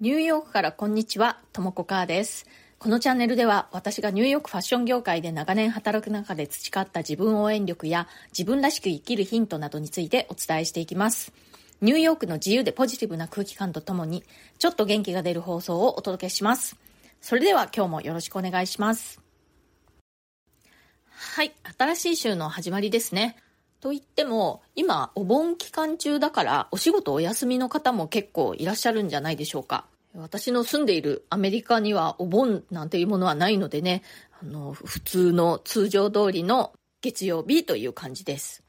[0.00, 2.46] ニューヨークからこんにちは、ともこかーです。
[2.78, 11.34] このチャンネルでは私がニューヨークファッション業界で長年働く中で培った自分応援力や自分らしく生きるヒントなどについてお伝えしていきます。
[11.82, 14.24] ニューヨークの自由でポジティブな空気感とともに
[14.58, 16.76] ちょっと元気が出る放送をお届けします。
[17.20, 19.20] それでは今日もよろしくお願いします。
[21.10, 23.36] はい、新しい週の始まりですね。
[23.80, 29.86] と言っても、今、お盆期間中だから、お仕事お休みの方も結構いらっしゃるんじゃないでしょうか。
[30.14, 34.02] 私の住んでいるアメリカにはお盆なんていうものはないのでね、
[34.42, 38.62] あの、普通の通常通りの月曜日という感じです。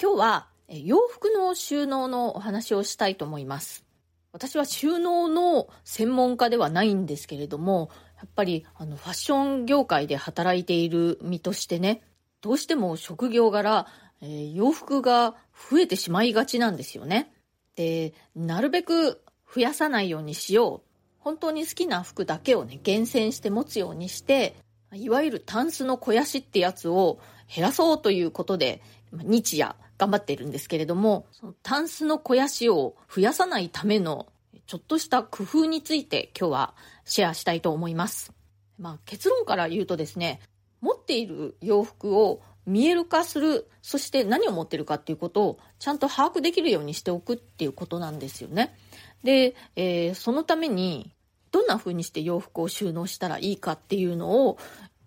[0.00, 3.84] 今日は洋服の収納のお話をしたいと思います。
[4.32, 12.02] 私は収納の専門家ではないんですけれども、やっぱりあのファッション業界で働いている身としてね、
[12.40, 13.86] どうしても職業柄、
[14.24, 15.34] えー洋服が
[15.70, 17.32] 増えてしまいがちなんですよね。
[17.76, 19.22] で、なるべく
[19.54, 20.80] 増やさないようにしよう。
[21.18, 24.56] 本当に好きな服だけをね、厳選して持つようにして、
[24.92, 27.18] いわゆるタンスの肥やしってやつを
[27.54, 34.26] 減らそうということで、日夜頑張っているんですけれども、そのタンスの肥やしを増やさないための
[34.66, 38.32] ちょっとした工夫について今日はシェアしたいと思います。
[38.78, 40.40] まあ結論から言うとですね、
[40.80, 48.76] 持っている洋服を見える化する、そして何を持ってるかっていうことをちゃんと把握できるようにしておくっていうことなんですよね。
[49.22, 51.12] で、えーそのために
[51.50, 54.58] どんな風にして洋服を収納したらいいかっていうのを、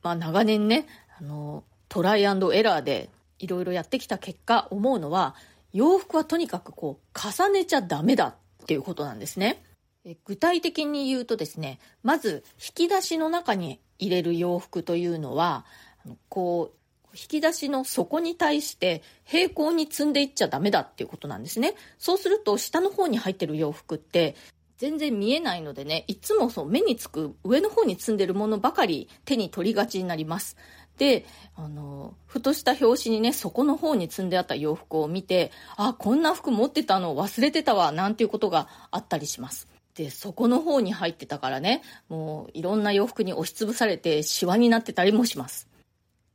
[0.02, 0.88] まあ長年ね、
[1.20, 5.36] あの、トライアンドエラーでいろいろやってきた結果思うのは、
[5.74, 8.28] 洋服はとにかくこう重ねちゃダメだ
[8.64, 9.62] っていうことなんですね。
[10.06, 15.66] え具体的に言うとですね、まず引き出しの中に入れる洋服というのは、
[16.06, 16.77] あのこう、
[17.18, 21.74] 引き出しの底に対して平行に積んでいっちゃダメだっていうことなんですね。
[21.98, 24.36] そうすると下の方に入ってる洋服って
[24.78, 30.56] 全然見えないのでね、いつもそう目につく上の方に積んでるものばかり手に取りがちになります。
[30.98, 39.68] で、あの、ふとした表紙にね、底の方に積んであった洋服を見て、あ、こんな服持ってたの忘れてたわ、なんていうことがあったりします。
[39.96, 45.68] で、底の方に入ってたからね、もういろんな洋服に押しつぶされてシワになってたりもします。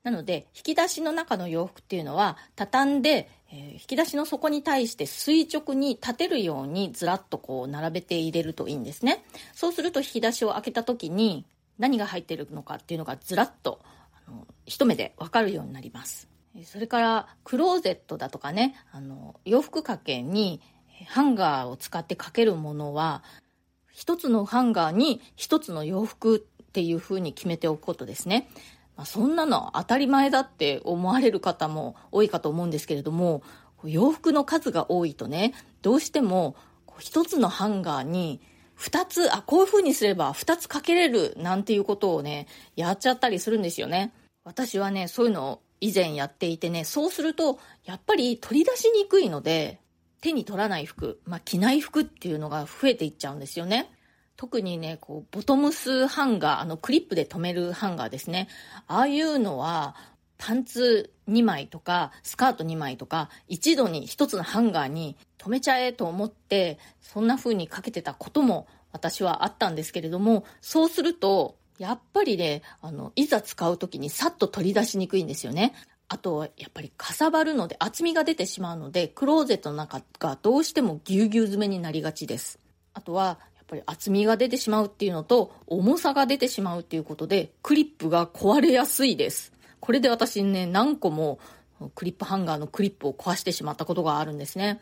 [0.03, 9.25] なので、引き出しの中の洋服っていうのは、畳んで、えー引き出しの底に対して垂直に立てるようにずらっとこう並べて入れるといいんですね。
[9.53, 11.45] そうすると引き出しを開けた時に
[11.79, 13.81] 何が入ってるのかっていうのがずらっと
[14.27, 16.33] あの一目でわかるようになります。
[16.65, 20.61] それから、クローゼットだとかね、あの、洋服掛けに
[21.09, 23.23] ハンガーを使ってかけるものは、
[23.91, 26.41] 一つのハンガーに一つの洋服っ
[26.73, 28.49] ていう風に決めておくことですね。
[28.97, 33.43] まあ、そんなの当たり前だって思われる方も多いかと思うんですけれども、
[33.85, 38.41] 洋服の数が多いとね、どうしてもこう一つのハンガーに
[38.75, 44.13] 二つ、あ、こういう風にすれば二つかけれるなんていうことをね、やっちゃったりするんですよね。
[44.45, 49.81] 私はね、そういうのを以前やっていてね、そうすると、やっぱり取り出しにくいので、
[50.21, 53.91] 手に取らない服、まあ、着ない服っていうのが増えていっちゃうんですよね。
[54.37, 58.49] 特にね、こう、ボトムスハンガー、あの、クリップで留めるハンガーですね。
[58.87, 59.95] ああいうのは、
[60.39, 75.75] パンツ2枚とか、スカート2枚とか、一度に一つのハンガーに留めちゃえと思って、そんな風にかけてたことも私はあったんですけれども、そうすると、やっぱりね、あの、いざ使う時にさっと取り出しにくいんですよね。
[76.13, 82.59] あとはやっぱりかさばるので厚みが出てしまうのでクローゼットの中がどうしてもぎゅうぎゅう詰めになりがちです
[82.93, 83.39] あとは
[83.73, 89.53] ぱり厚みが出てしまうっていうのと重さが出てしまうっていうことでクリップが壊れやすいです。
[89.81, 91.39] これで私ね何個も
[91.95, 94.81] クリップハンガーのクリップを壊してしまったことがあるんですね。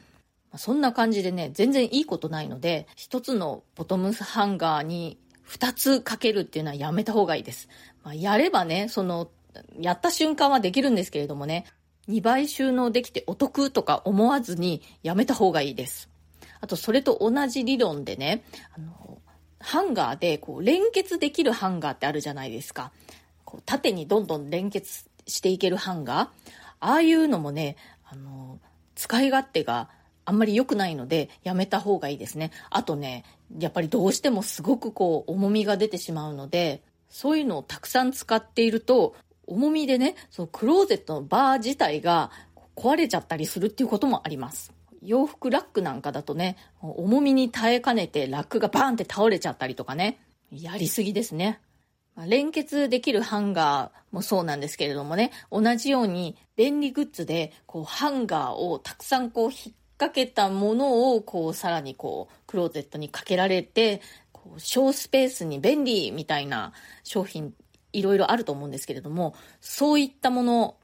[0.57, 5.17] そんな感じでね全然いいことないので一つのボトムスハンガーに
[5.49, 7.69] 2つかけるっていうのはやめた方がいいです、
[8.03, 9.31] まあ、やればねその
[9.79, 11.67] やった瞬間はできるんですけれどもね、
[12.09, 16.10] 2倍収納できてお得とか思わずにやめた方がいいです。
[16.61, 18.43] あと、それと同じ理論でね、
[18.77, 19.19] あの、
[19.61, 22.93] ハンガーでこう連結できるハンガーってあるじゃないですか。
[23.45, 26.29] こう縦にどんどん連結していけるハンガー。
[26.81, 28.59] ああいうのもね、あの、
[28.95, 29.89] 使い勝手が
[30.25, 32.53] あんまり良くないのでやめた方がいいですね。
[32.71, 33.25] あとね、
[33.59, 39.15] やっぱりどうしてもすごくこう重みが出てしまうので、そういうのをたくさん使っていると、
[39.47, 42.31] 重みでね、そのクローゼットのバー自体が
[42.77, 44.73] 壊れちゃったりするっていうこともあります。
[45.03, 50.21] 洋服ラックなんかだとね、重みに耐えかねてラックがバーンって倒れちゃったりとかね、
[50.51, 51.61] やりすぎですね。
[52.17, 64.01] ま連結できるハンガーもそうなんですけれどもね、同じように便利グッズでこうハンガーをたくさんこう引っかけたものを、こう、さらにこう、クローゼットにかけられて、
[64.33, 66.73] こう小スペースに便利みたいな
[67.05, 67.53] 商品、
[67.93, 70.77] いろいろあると思うんですけれども、そういったもの、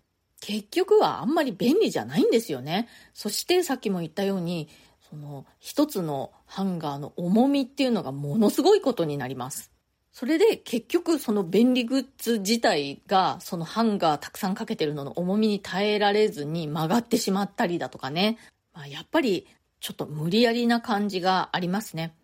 [0.47, 2.87] 結局はあんまり便利じゃないんですよね。
[3.15, 4.69] そしてさっきも言ったように、
[5.11, 9.73] その一つのハンガーの重みっていうのがものすごいことになります。
[10.13, 18.39] それで結局その便利グッズ自体がそのハンガーたくさんかけてるのの重みに耐えられずに曲がってしまったりだとかね。
[18.73, 19.49] まあ、やっぱり
[19.81, 22.15] ちょっと無理やりな感じがありますね。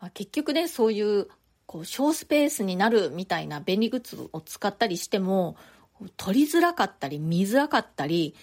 [0.00, 1.28] まあ、結局ね、そういう
[1.66, 5.56] こう小スペースになるみたいな便利グッズを使ったりしても
[6.16, 8.34] 取りづらかったり見づらかったり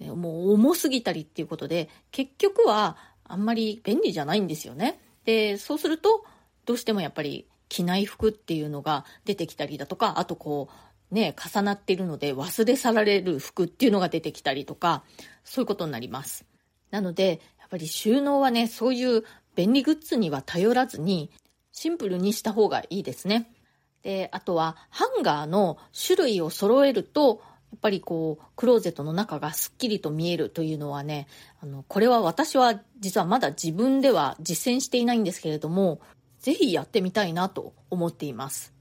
[0.00, 4.98] もう重すぎたりっていうことで結局はあんまり便利じゃないんですよね。
[5.24, 6.24] で、そうすると
[6.64, 10.70] どうしてもやっぱり着ない服っていうのが出てきたりだとか、あとこ
[11.12, 15.04] う、ね、重なっているので忘れ去られる服っていうのが出てきたりとか、
[15.44, 16.46] そういうことになります。
[16.90, 19.24] なので、やっぱり収納はね、そういう
[19.54, 21.30] 便利グッズには頼らずに、
[21.72, 23.50] シンプルにした方がいいですね。
[24.02, 31.26] で、あとは、ハンガーの種類を揃えると、やっぱりこう、クローゼットの中がすっきりと見えるというのはね、
[31.60, 36.00] あの、これは私は実はまだ自分では実践していないんですけれども、
[36.40, 38.72] ぜひやってみたいなと思っています。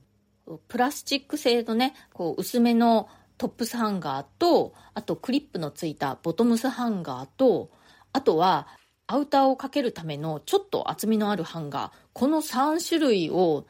[0.67, 7.69] プラスチック製のね、こう薄めのトップスハンガーと、あとクリップのついたボトムスハンガーと、
[8.13, 8.67] あとは
[9.07, 13.65] アウターをかけるためのちょっと厚みのあるハンガー、この3種類を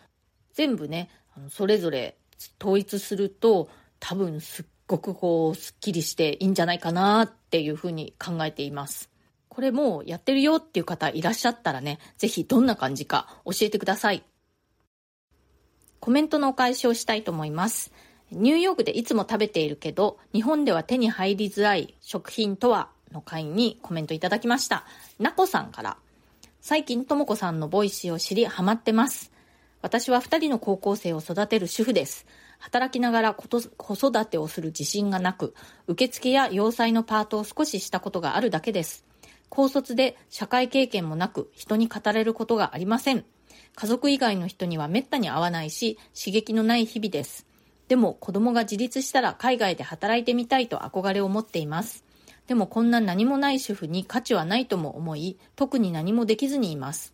[0.53, 1.09] 全部ね、
[1.49, 2.17] それぞれ
[2.59, 3.69] 統一すると
[3.99, 9.09] 多分すっごくこうスッキリしていいんじゃないかなっていうふうに考えています。
[9.49, 14.23] これもうやってるよっていう方いらっしゃったらね、ぜひどんな感じか教えてください。
[15.99, 17.91] コメントのお返しをしたいと思います。
[18.31, 24.85] ニューヨークでいつも食べているけど、日本では手に入りづらい食品とはの回にコメントいただきました。
[25.19, 25.97] なこさんから。
[26.61, 29.31] 最近ともこさんの Voicy を知りハマってます。
[29.81, 32.25] 私は二人の高校生を育てる主婦です。
[32.59, 33.45] 働きながら子
[33.93, 35.53] 育てをする自信がなく、
[35.87, 39.05] 受付や洋裁のパートを少ししたことがあるだけです。
[39.49, 43.23] 高卒で社会経験もなく人に語れることがありません。
[43.75, 47.45] 家族以外の人には滅多に会わないし刺激のない日々です。
[47.87, 52.03] でも子供が自立したら海外で働いてみたいと憧れを持っています。
[52.47, 57.13] でもこんな何もない主婦に価値はないとも思い、特に何もできずにいます。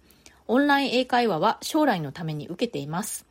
[0.54, 3.26] オンライン英会話は将来のために受けています。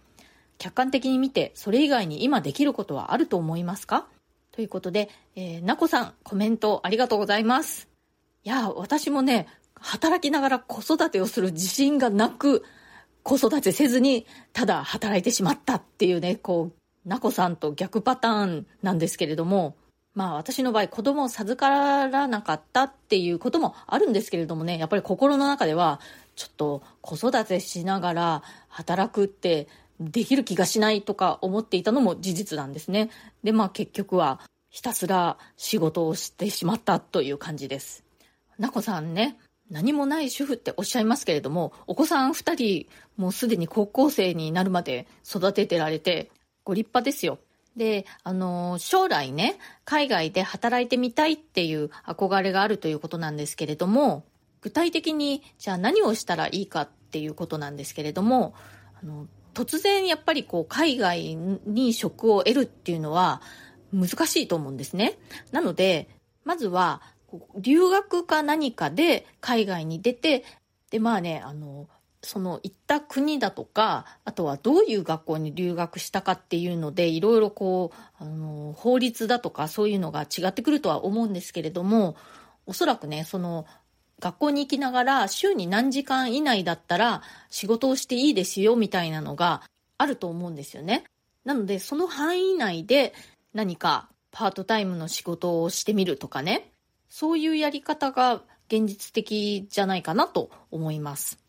[0.59, 4.09] 客観的に見て、それ以外に今できることはあると思いますか？
[4.51, 7.87] ということで、えー、なこさん、コメントありがとうございます。
[8.43, 9.47] いや、私もね、
[9.77, 12.65] 働きながら子育てをする自信がなく、
[13.23, 19.77] 子育てせずに、ただ働いてしまったっていうね、こう、なこさんと逆パターンなんですけれども、
[20.15, 26.01] まあ私の場合子供を授からなかったっていうこともあるんですけれどもね、やっぱり心の中では、
[26.35, 29.69] ちょっと子育てしながら働くって
[30.01, 33.11] できる気がしないとか思っていたのも事実なんですね。
[33.45, 34.41] で、まあ結局は
[34.71, 38.05] ひたすら仕事をしてしまったという感じです。
[38.59, 39.39] なこさんね、
[39.71, 42.87] 何もない主婦っておっしゃいますけれども、お子さん2人、
[43.17, 46.31] もうすでに高校生になるまで育ててられて、
[46.65, 47.39] ご立派ですよ。
[47.77, 54.25] で、あの、将来ね、海外で働いてみたいっていう憧れがあるということなんですけれども、
[54.63, 58.55] 具体的に、じゃあ何をしたらいいかっていうことなんですけれども、
[59.03, 63.43] あの、突然やっぱりこう、海外に職を得るっていうのは
[63.93, 65.19] 難しいと思うんですね。
[65.51, 66.09] なので、
[66.45, 67.03] まずは、
[67.57, 70.45] 留学か何かで海外に出て、
[70.91, 71.89] で、まあね、あの、
[72.23, 82.17] その行った国だとか、あとはどういう学校に留学したかっていうので、いろいろこう、あの、法律だとかそういうのが違ってくるとは思うんですけれども、
[82.65, 83.67] おそらくね、その、
[84.23, 89.63] 学校に行きながら週に何時間以内だったら仕事をしていいですよみたいなのが
[89.99, 91.05] あると思うんですよね。
[91.45, 93.15] なので、その範囲内で
[93.53, 96.71] 何かパートタイムの仕事をしてみるとかね、
[97.09, 101.41] そういうやり方が現実的じゃないかなと思います。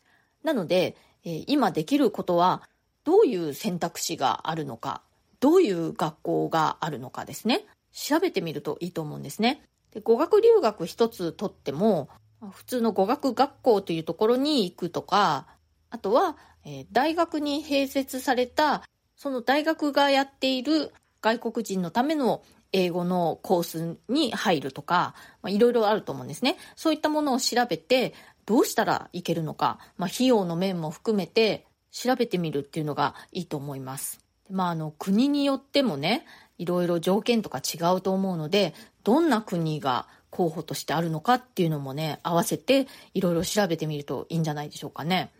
[0.43, 2.63] なので、え今できることは、
[3.03, 5.03] どういう選択肢があるのか、
[5.39, 7.65] どういう学校があるのかですね。
[7.91, 9.61] 調べてみるといいと思うんですね。
[9.91, 12.09] で語学留学一つとっても、
[12.51, 15.47] 普通の語学学校というところに行くとか、
[15.89, 18.83] あとは、え大学に併設された、
[19.15, 26.57] その大学がやっている外国人のための英語のコースに入るとか、まあ、いろいろあると思うんですね。
[26.75, 28.13] そういったものを調べて、
[28.45, 34.19] どうしたらいけるのか、まあ、費用の面も含めて調べてみるっていうのがいいと思います。
[34.49, 36.25] まあ、あの、国によってもね、
[36.57, 38.73] いろいろ条件とか違うと思うので、
[39.03, 45.31] どんな国が候補としてあるのかっていうのもね、合わせていろいろ調べてみるといいんじゃないでしょうかね。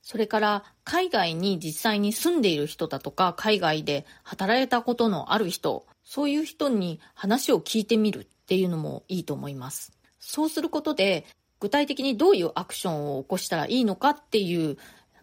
[0.00, 11.26] それから海外に実際に住んでいる人だとか海外で働いたことのある人そういう人に話を聞いてみるっていうのもいいと思いますそうすることで
[11.60, 14.78] 具体的にどういうアクションを起こしたらいいのかっていう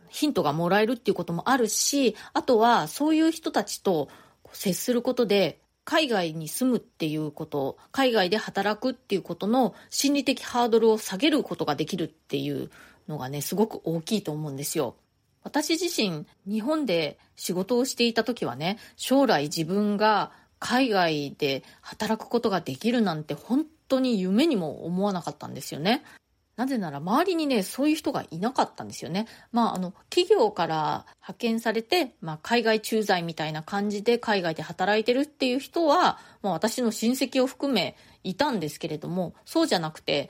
[0.10, 4.08] ヒントがもらえるっていうこともあるしあとはそういう人たちと
[4.54, 12.72] 接することで海外に住むっていうこと、海外で働くっていうことの心理的ハードルを下げることができるっていう
[13.08, 14.96] のがね、すごく大きいと思うんですよ。
[15.44, 26.04] 私自身、日本で仕事をしていた時はね、将来自分が海外で働くことができるなんて本当に夢にも思わなかったんですよね。
[26.56, 29.28] なぜなら周りにね、そういう人がいなかったんですよね。
[29.52, 40.30] まあ、あの、企業から派遣されて、まあ、海外駐在みたいな感じで海外で働いてるっていう人は、まあ、私の親戚を含めいたんですけれども、そうじゃなくて、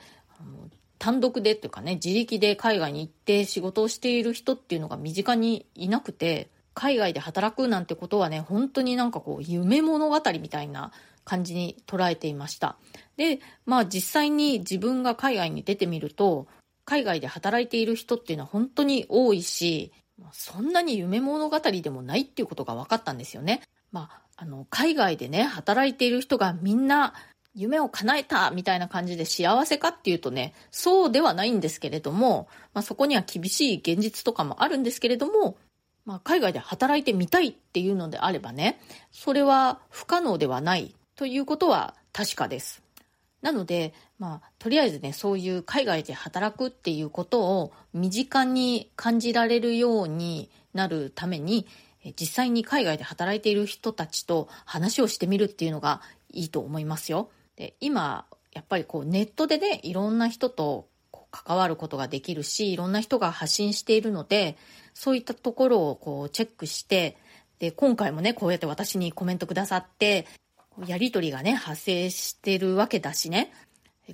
[0.98, 10.92] 単独でっていうかね、自力で海外に行って仕事をしている人っていうのが身近にいなくて、海外で働くなんてことはね、本当になんかこう、夢物語みたいな
[11.26, 12.76] 感じに捉えていました。
[13.18, 16.46] で、まあ実際に自分が海外に出てみると、
[16.86, 19.92] 海外で働いている人っていうのは本当に多いし、
[20.32, 23.60] そんなに夢物語でもないっていうことが分かったんですよね。
[23.92, 27.12] まあ、あの、海外でね、働いている人がみんな
[27.54, 35.56] 夢を叶えたみたいな感じで幸せかっていうとね、そうではないんですけれども、まあ、そこには厳しい現実とかもあるんですけれども、
[36.04, 38.78] まあ、海外で働いてみたいっていうのであればね、
[39.10, 42.82] それは不可能ではないということは確かです。
[43.42, 51.66] なので、まあ、とりあえずね、そういう海外で働くっていうことを身近に感じられるようになるために、
[52.18, 57.30] 実際に海外で働いている人たちと話をしてみるっていうのがいいと思いますよ。
[57.56, 60.88] で今やっぱりこうネットでねいろんな人と
[61.30, 64.56] 関わることができるしいろんな人が発信しているので
[64.94, 67.16] そういったところをこうチェックして
[67.58, 70.26] で今回もねこうやって私にコメントくださって
[70.86, 73.52] やり取りがね発生してるわけだしね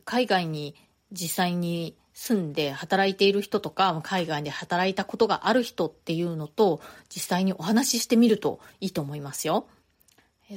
[0.05, 0.75] 海外に
[1.11, 9.67] 実際に住んで働いている人とか海外で働いたことがある人っていうのと実際にお話ししてみるといいと思いますよ。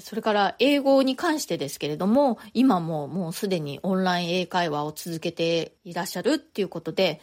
[0.01, 7.21] それから英語に関してですけれども、今ももうすでにオンライン英会話を続けていらっしゃるっていうことで、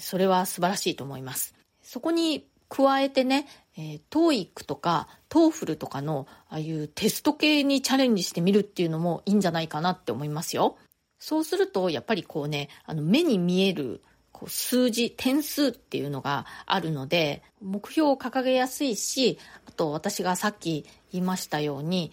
[0.00, 1.54] それは素晴らしいと思います。
[1.82, 3.46] そこに加えてね、
[3.76, 10.76] えー、TOEIC とか TOEFL とかのああいうテスト系にチャレンジしてみるっていうのもいいんじゃないかなって思いますよ。
[11.18, 22.12] そうすると、やっぱりこうね、あの目に見えるこう数字、点数っていうのがあるので、目標を掲げやすいし、あと私がさっき言いましたように、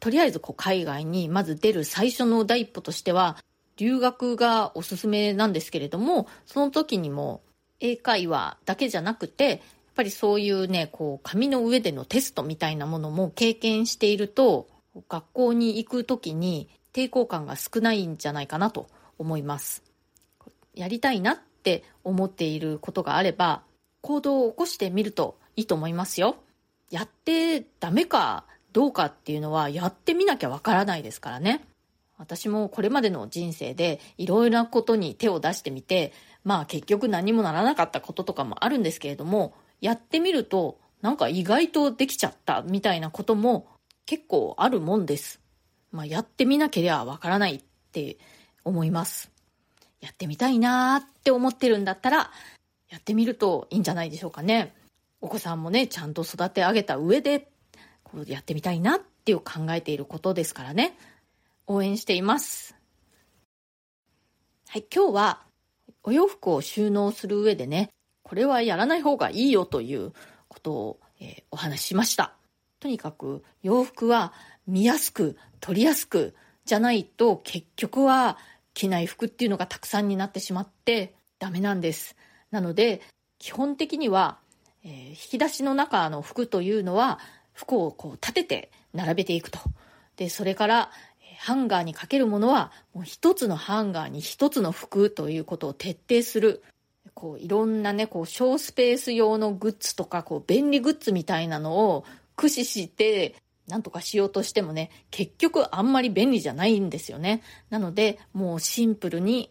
[0.00, 3.36] とりあえずこう海外にまず出る最初の第一歩としては、
[3.76, 7.42] 留学がおすすめなんですけれども、その時にも
[7.80, 9.60] 英会話だけじゃなくて、やっ
[9.96, 14.68] ぱりそういうね、こう紙の上でのテストみたいなものも経験していると、
[15.08, 19.82] 学校に行く時に抵抗感が少ないんじゃないかなと思います。
[20.74, 23.62] やりたいなって思っていることがあれば、
[24.00, 26.36] 行動を起こしてみるといいと思いますよ。
[26.90, 31.64] やってダメかどうかっていうのはやってみなきゃわからないですからね。
[32.18, 36.12] 私もこれまでの人生でいろいろなことに手を出してみて、
[36.46, 43.66] まあ結局何もならなかったこととかもあるんですけれども、やってみるとなんか意外とできちゃったみたいなことも
[44.06, 45.40] 結構あるもんです。
[45.90, 48.16] まあやってみなければわからないって
[48.64, 49.32] 思います。
[50.00, 52.30] やってみたいなーって思ってるんだったら、
[52.90, 54.72] やってみるといいんじゃないでしょうかね。
[55.20, 57.50] お子さんもね、ちゃんと育て上げた上で、
[58.04, 60.96] こうやってみたいなっていう考えていることですからね。
[61.66, 62.76] 応援しています。
[64.68, 65.45] はい、今日は
[66.06, 67.90] お洋服を収納する上でね、
[68.22, 70.12] これはやらない方がいいよという
[70.48, 72.32] ことを、えー、お話ししました。
[72.78, 74.32] とにかく洋服は
[74.68, 76.34] 見やすく、取りやすく
[76.64, 78.38] じゃないと結局は
[78.72, 82.14] 着ない服っていうのがたくさんになってしまってダメなんです。
[82.52, 83.02] なので、
[83.38, 84.38] 基本的には、
[84.84, 87.18] えー、引き出しの中の服というのは、
[87.52, 89.58] 服をこう立てて並べていくと。
[90.16, 90.90] で、それから、
[91.38, 96.62] ハンガーにかけるものは、もう一つのハンガーに一つの服ということを徹底する。
[97.14, 102.04] こう、いろんなね、こう、小スペース用のグッズとか、こう、便利グッズみたいなのを
[102.36, 103.36] 駆使して、
[103.68, 107.42] なんとかしようとしてもね、結局あんまり便利じゃないんですよね。
[107.70, 109.50] なので、もうシンプルに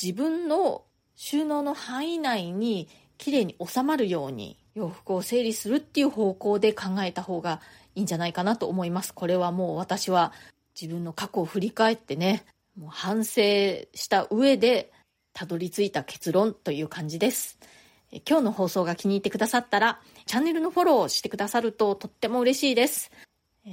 [0.00, 0.82] 自分の
[1.14, 7.60] 収納の範囲内に綺麗に収まるように洋服を整理するっていう方向で考えた方が
[7.94, 9.14] いいんじゃないかなと思います。
[9.14, 10.32] これはもう私は
[10.80, 12.44] 自分の過去を振り返ってね、
[12.78, 13.42] もう反省
[13.94, 14.92] した上で
[15.32, 17.58] たどり着いた結論という感じです。
[18.28, 23.10] 今日の放送が気に入ってくださったら、チャンネルのフォローをしてくださるととっても嬉しいです。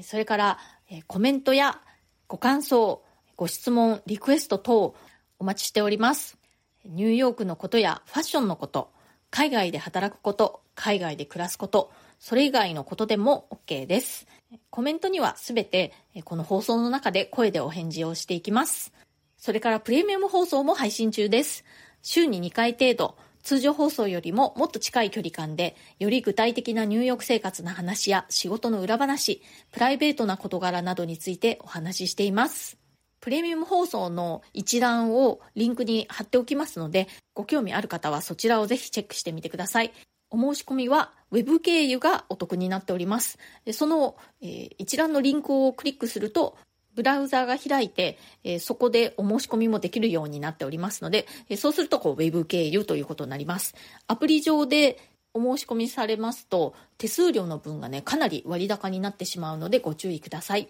[0.04, 0.60] それから、
[1.08, 1.82] コメントや
[2.28, 3.04] ご感想、
[3.36, 4.96] ご質問、リクエスト等
[5.40, 6.38] お待ちしております。
[6.86, 8.92] ニューヨークのことやファッションのこと、
[9.30, 14.28] 海外で働くこと、海外で暮らすこと、それ以外のことでも OK です。
[14.70, 18.94] コメントにはすべてこの放送の中で声でお返事をしていきます。
[19.38, 21.64] それからプレミアム放送も配信中です。
[22.02, 29.42] 週に2回程度、通常放送よりももっと近い距離感で、より具体的な入浴生活の話や仕事の裏話、
[29.72, 32.78] プライベートな事柄などについてお話ししています。
[33.22, 39.94] プレミアム放送の一覧をリンクに貼っておきますので、ご興味ある方はそちらをぜひチェックしてみてください。
[40.32, 43.38] お申し込みは Web 経由がお得になっております。
[43.72, 46.58] その、え、一覧のリンクをクリックすると、
[46.96, 53.76] ブラウザが開いて、え、そこでお申し込みもできるようになっておりますので、え、そうするとこう Web 経由ということになります。
[54.08, 55.00] アプリ上で
[55.34, 60.68] お申し込みされますと、手数料の分がね、かなり割高になってしまうのでご注意ください。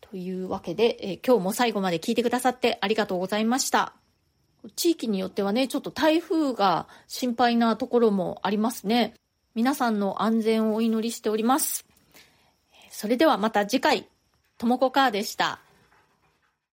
[0.00, 4.01] というわけで、え、今日も最後まで聞いてくださってありがとうございました。
[4.76, 9.14] 地域によってはね、ちょっと台風が心配なところもありますね。
[9.54, 11.84] 皆さんの安全をお祈りしております。
[12.90, 14.06] それではまた次回、
[14.58, 15.60] ともこかーでした。